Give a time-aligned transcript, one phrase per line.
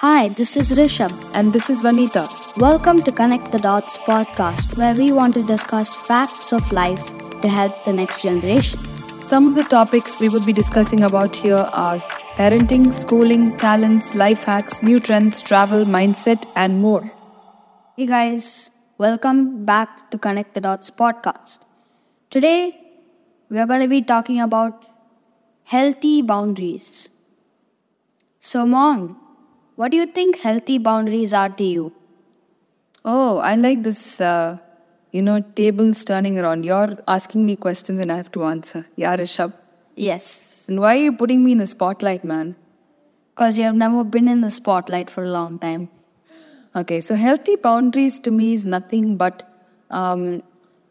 [0.00, 1.12] Hi, this is Rishabh.
[1.34, 2.22] And this is Vanita.
[2.56, 7.06] Welcome to Connect the Dots podcast, where we want to discuss facts of life
[7.42, 8.78] to help the next generation.
[9.30, 11.98] Some of the topics we would be discussing about here are
[12.36, 17.10] parenting, schooling, talents, life hacks, new trends, travel, mindset, and more.
[17.96, 21.58] Hey guys, welcome back to Connect the Dots podcast.
[22.30, 22.80] Today,
[23.50, 24.86] we're going to be talking about
[25.64, 27.08] healthy boundaries.
[28.38, 29.27] So, Mom,
[29.78, 31.92] what do you think healthy boundaries are to you?
[33.04, 34.58] Oh, I like this, uh,
[35.12, 36.64] you know, tables turning around.
[36.64, 38.86] You're asking me questions and I have to answer.
[38.96, 39.52] Yeah, Rishabh.
[39.96, 42.56] Yes, And why are you putting me in the spotlight, man?
[43.30, 45.88] because you have never been in the spotlight for a long time.
[46.74, 49.44] Okay, so healthy boundaries to me is nothing but
[49.90, 50.42] um,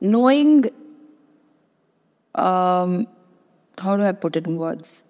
[0.00, 0.64] knowing.
[2.36, 3.08] Um,
[3.82, 5.02] how do I put it in words?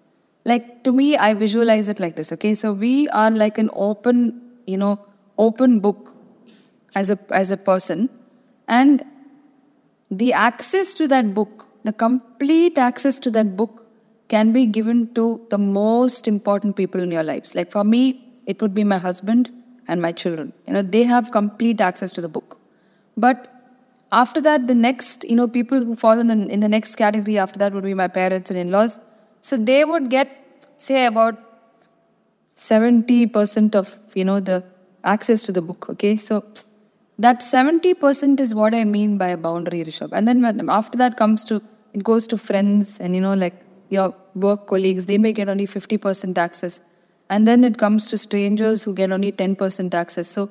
[0.51, 2.31] Like to me, I visualize it like this.
[2.31, 4.19] Okay, so we are like an open,
[4.65, 4.93] you know,
[5.37, 6.13] open book
[6.95, 8.09] as a as a person,
[8.67, 9.03] and
[10.09, 13.85] the access to that book, the complete access to that book,
[14.29, 17.55] can be given to the most important people in your lives.
[17.55, 18.03] Like for me,
[18.45, 19.49] it would be my husband
[19.87, 20.53] and my children.
[20.65, 22.59] You know, they have complete access to the book.
[23.15, 23.53] But
[24.11, 27.37] after that, the next, you know, people who fall in the, in the next category
[27.37, 28.99] after that would be my parents and in laws.
[29.47, 30.29] So they would get,
[30.77, 31.35] say, about
[32.53, 34.57] 70% of, you know, the
[35.03, 35.89] access to the book.
[35.91, 36.15] Okay.
[36.17, 36.43] So
[37.17, 40.11] that 70% is what I mean by a boundary, Rishabh.
[40.11, 41.61] And then after that comes to,
[41.93, 43.53] it goes to friends and, you know, like
[43.89, 46.81] your work colleagues, they may get only 50% access.
[47.29, 50.27] And then it comes to strangers who get only 10% access.
[50.27, 50.49] So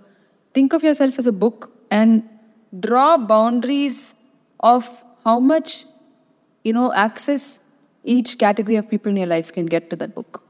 [0.54, 2.22] think of yourself as a book and
[2.80, 4.14] draw boundaries
[4.60, 4.88] of
[5.24, 5.84] how much,
[6.64, 7.60] you know, access
[8.06, 10.42] each category of people in your life can get to that book.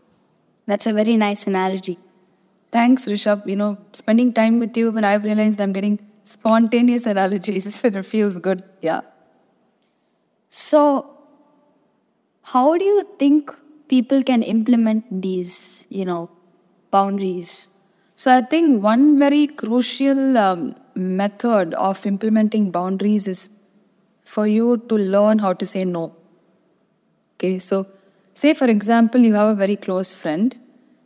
[0.66, 1.98] That's a very nice analogy.
[2.72, 3.46] Thanks, Rishabh.
[3.46, 8.04] You know, spending time with you when I've realized I'm getting spontaneous analogies and it
[8.04, 8.62] feels good.
[8.80, 9.02] Yeah.
[10.48, 11.16] So,
[12.42, 13.50] how do you think
[13.88, 16.30] people can implement these, you know,
[16.90, 17.70] boundaries?
[18.14, 23.50] So I think one very crucial um, method of implementing boundaries is
[24.24, 26.15] for you to learn how to say no.
[27.36, 27.86] Okay, so
[28.34, 30.58] say for example, you have a very close friend,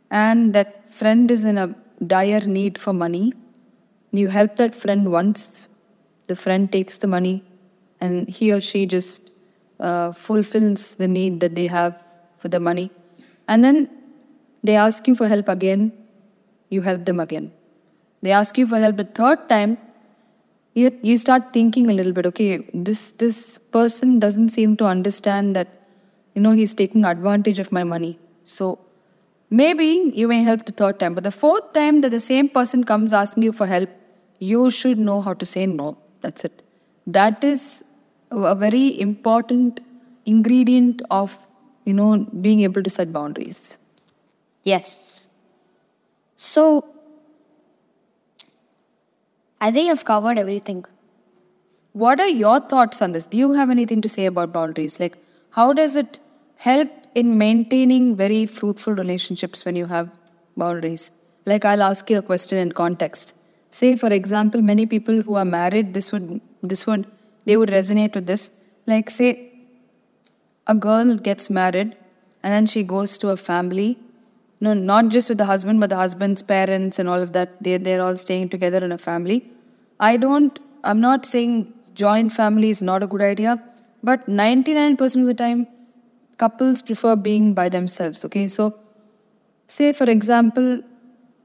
[0.09, 1.75] and that friend is in a
[2.05, 3.33] dire need for money.
[4.11, 5.69] You help that friend once,
[6.27, 7.43] the friend takes the money,
[7.99, 9.29] and he or she just
[9.79, 12.01] uh, fulfills the need that they have
[12.33, 12.91] for the money.
[13.47, 13.89] And then
[14.63, 15.91] they ask you for help again,
[16.69, 17.51] you help them again.
[18.21, 19.77] They ask you for help the third time,
[20.73, 25.55] you, you start thinking a little bit, okay, this, this person doesn't seem to understand
[25.55, 25.67] that,
[26.33, 28.19] you know, he's taking advantage of my money.
[28.45, 28.79] So
[29.49, 31.13] maybe you may help the third time.
[31.13, 33.89] But the fourth time that the same person comes asking you for help,
[34.39, 35.97] you should know how to say no.
[36.21, 36.63] That's it.
[37.05, 37.83] That is
[38.31, 39.81] a very important
[40.25, 41.37] ingredient of,
[41.85, 43.77] you know, being able to set boundaries.
[44.63, 45.27] Yes.
[46.35, 46.85] So,
[49.59, 50.85] I think I've covered everything.
[51.93, 53.25] What are your thoughts on this?
[53.25, 54.99] Do you have anything to say about boundaries?
[54.99, 55.17] Like,
[55.51, 56.19] how does it
[56.57, 60.09] help in maintaining very fruitful relationships when you have
[60.55, 61.11] boundaries?
[61.45, 63.33] Like, I'll ask you a question in context.
[63.71, 67.05] Say, for example, many people who are married, this would, this would,
[67.45, 68.51] they would resonate with this.
[68.85, 69.51] Like, say,
[70.67, 71.95] a girl gets married
[72.43, 73.97] and then she goes to a family.
[74.59, 77.61] No, not just with the husband, but the husband's parents and all of that.
[77.63, 79.45] They, they're all staying together in a family.
[79.99, 83.61] I don't, I'm not saying joint family is not a good idea,
[84.03, 85.67] but 99% of the time,
[86.37, 88.25] couples prefer being by themselves.
[88.25, 88.75] Okay, so
[89.67, 90.81] say for example,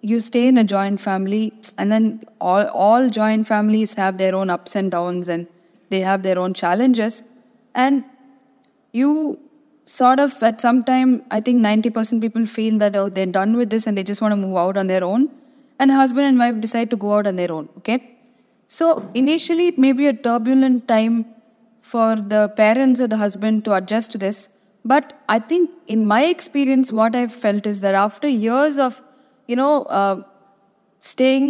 [0.00, 4.50] you stay in a joint family, and then all, all joint families have their own
[4.50, 5.46] ups and downs and
[5.90, 7.22] they have their own challenges.
[7.74, 8.04] And
[8.92, 9.40] you
[9.86, 13.70] sort of at some time i think 90% people feel that oh they're done with
[13.74, 15.28] this and they just want to move out on their own
[15.78, 17.98] and husband and wife decide to go out on their own okay
[18.66, 21.24] so initially it may be a turbulent time
[21.92, 24.38] for the parents or the husband to adjust to this.
[24.92, 29.00] But i think in my experience what i've felt is that after years of
[29.50, 30.16] you know uh,
[31.12, 31.46] staying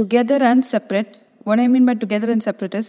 [0.00, 2.88] together and separate what i mean by together and separate is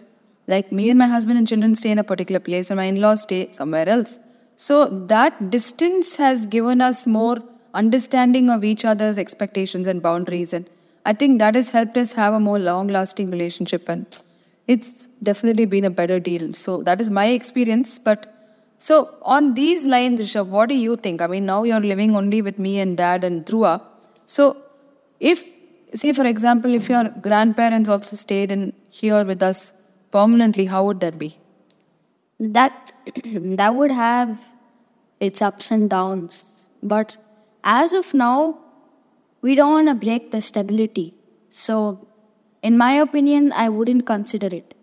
[0.54, 3.24] like me and my husband and children stay in a particular place and my in-laws
[3.24, 4.20] stay somewhere else.
[4.56, 7.38] So that distance has given us more
[7.74, 10.66] understanding of each other's expectations and boundaries and
[11.10, 14.06] i think that has helped us have a more long lasting relationship and
[14.68, 16.54] it's definitely been a better deal.
[16.54, 18.34] So that is my experience but
[18.78, 21.22] so on these lines Rishabh, what do you think?
[21.22, 23.82] I mean now you're living only with me and dad and Dhruva.
[24.26, 24.58] So
[25.20, 25.44] if
[25.94, 29.74] say for example if your grandparents also stayed in here with us
[30.12, 31.38] permanently how would that be?
[32.40, 32.94] That
[33.62, 34.52] that would have
[35.20, 36.68] its ups and downs.
[36.84, 37.18] But
[37.64, 38.60] as of now
[39.42, 41.14] we don't want to break the stability.
[41.50, 42.08] So
[42.68, 44.74] in my opinion i wouldn't consider it.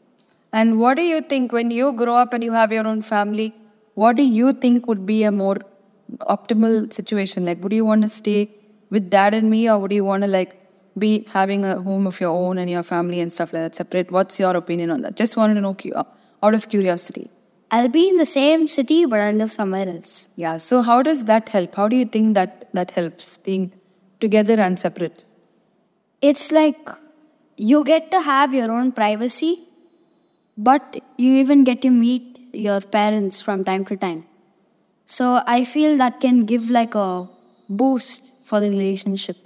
[0.58, 3.52] And what do you think when you grow up and you have your own family
[3.94, 5.56] what do you think would be a more
[6.20, 7.44] optimal situation?
[7.44, 8.50] Like would you want to stay
[8.90, 10.60] with dad and me or would you want to like
[10.98, 14.10] be having a home of your own and your family and stuff like that separate?
[14.10, 15.16] What's your opinion on that?
[15.16, 16.04] Just wanted to know uh,
[16.42, 17.30] out of curiosity.
[17.70, 20.28] I'll be in the same city but i live somewhere else.
[20.36, 21.74] Yeah so how does that help?
[21.74, 23.72] How do you think that that helps being
[24.20, 25.24] together and separate?
[26.20, 26.88] It's like
[27.56, 29.52] you get to have your own privacy
[30.56, 34.24] but you even get to meet your parents from time to time
[35.04, 37.28] so i feel that can give like a
[37.68, 39.36] boost for the relationship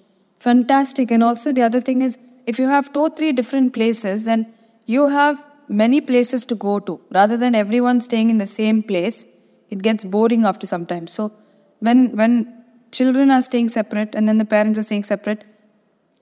[0.41, 1.11] Fantastic.
[1.11, 4.53] And also, the other thing is, if you have two, three different places, then
[4.87, 7.01] you have many places to go to.
[7.11, 9.27] Rather than everyone staying in the same place,
[9.69, 11.07] it gets boring after some time.
[11.07, 11.33] So,
[11.81, 12.55] when when
[12.93, 15.45] children are staying separate and then the parents are staying separate,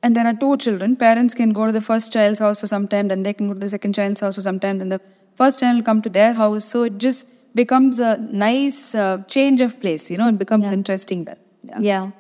[0.07, 2.87] and there are two children, parents can go to the first child's house for some
[2.87, 5.01] time, then they can go to the second child's house for some time, then the
[5.41, 6.65] first child will come to their house.
[6.65, 8.13] So, it just becomes a
[8.47, 10.11] nice uh, change of place.
[10.11, 11.39] You know, it becomes interesting then.
[11.65, 11.81] Yeah.
[11.81, 12.11] yeah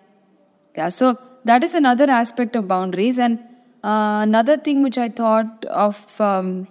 [0.79, 3.19] Yeah, so that is another aspect of boundaries.
[3.19, 3.39] And
[3.85, 6.67] uh, another thing which I thought of um,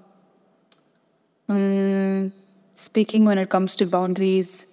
[1.47, 2.33] um,
[2.73, 4.67] speaking when it comes to boundaries.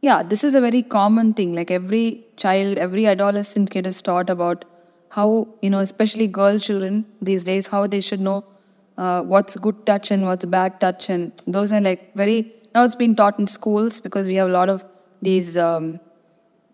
[0.00, 1.54] Yeah, this is a very common thing.
[1.54, 4.64] Like every child, every adolescent kid is taught about
[5.16, 8.44] how, you know, especially girl children these days, how they should know
[8.96, 11.10] uh, what's good touch and what's bad touch.
[11.10, 14.52] And those are like very, now it's being taught in schools because we have a
[14.52, 14.84] lot of
[15.20, 16.00] these, um,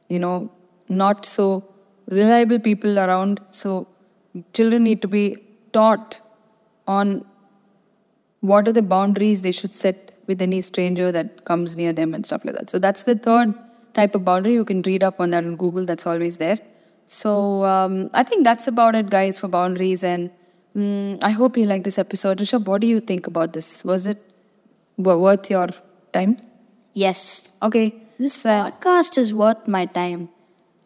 [0.09, 0.53] you know,
[0.89, 1.65] not so
[2.07, 3.41] reliable people around.
[3.51, 3.89] So
[4.53, 5.37] children need to be
[5.73, 6.21] taught
[6.87, 7.25] on
[8.41, 12.25] what are the boundaries they should set with any stranger that comes near them and
[12.25, 12.71] stuff like that.
[12.71, 13.53] So that's the third
[13.95, 14.53] type of boundary.
[14.53, 15.85] You can read up on that on Google.
[15.85, 16.59] That's always there.
[17.09, 20.05] So um, I think that's about it, guys, for boundaries.
[20.05, 20.31] And
[20.77, 22.39] mm, I hope you like this episode.
[22.39, 23.85] Rishabh, what do you think about this?
[23.85, 24.19] Was it
[24.99, 25.69] worth your
[26.13, 26.37] time?
[26.95, 27.95] yes Okay.
[28.19, 30.29] this podcast is worth my time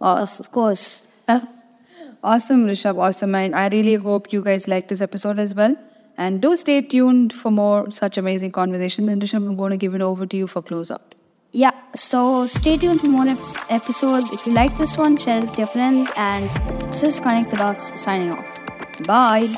[0.01, 1.09] of course
[2.25, 2.99] awesome, Rishabh.
[2.99, 3.35] Awesome.
[3.35, 5.77] And I really hope you guys like this episode as well.
[6.19, 9.09] And do stay tuned for more such amazing conversations.
[9.09, 11.15] And Rishabh, I'm going to give it over to you for close out.
[11.55, 14.31] Yeah, so stay tuned for more episodes.
[14.33, 16.11] If you like this one, share it with your friends.
[16.17, 16.49] And
[16.91, 18.61] this is Connect the Dots signing off.
[19.07, 19.55] Bye.